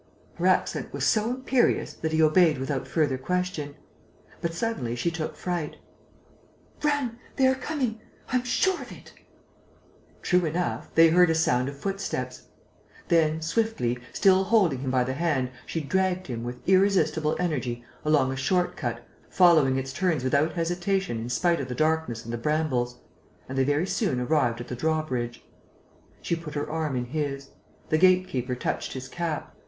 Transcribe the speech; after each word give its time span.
Her 0.33 0.47
accent 0.47 0.91
was 0.93 1.05
so 1.05 1.29
imperious 1.29 1.93
that 1.93 2.11
he 2.11 2.23
obeyed 2.23 2.57
without 2.57 2.87
further 2.87 3.19
question. 3.19 3.75
But 4.41 4.55
suddenly 4.55 4.95
she 4.95 5.11
took 5.11 5.35
fright: 5.35 5.75
"Run!... 6.83 7.19
They 7.35 7.45
are 7.45 7.53
coming!... 7.53 7.99
I 8.31 8.37
am 8.37 8.43
sure 8.43 8.81
of 8.81 8.91
it!..." 8.91 9.13
True 10.23 10.43
enough, 10.45 10.89
they 10.95 11.09
heard 11.11 11.29
a 11.29 11.35
sound 11.35 11.69
of 11.69 11.77
footsteps. 11.77 12.47
Then, 13.09 13.43
swiftly, 13.43 13.99
still 14.11 14.45
holding 14.45 14.79
him 14.79 14.89
by 14.89 15.03
the 15.03 15.13
hand, 15.13 15.51
she 15.67 15.81
dragged 15.81 16.25
him, 16.25 16.43
with 16.43 16.67
irresistible 16.67 17.35
energy, 17.39 17.85
along 18.03 18.31
a 18.31 18.35
shortcut, 18.35 19.05
following 19.29 19.77
its 19.77 19.93
turns 19.93 20.23
without 20.23 20.53
hesitation 20.53 21.19
in 21.19 21.29
spite 21.29 21.59
of 21.59 21.67
the 21.67 21.75
darkness 21.75 22.23
and 22.23 22.33
the 22.33 22.39
brambles. 22.39 22.97
And 23.47 23.55
they 23.55 23.63
very 23.65 23.85
soon 23.85 24.19
arrived 24.19 24.59
at 24.61 24.67
the 24.67 24.75
drawbridge. 24.75 25.45
She 26.23 26.35
put 26.35 26.55
her 26.55 26.67
arm 26.67 26.95
in 26.95 27.05
his. 27.05 27.49
The 27.89 27.99
gate 27.99 28.27
keeper 28.27 28.55
touched 28.55 28.93
his 28.93 29.07
cap. 29.07 29.53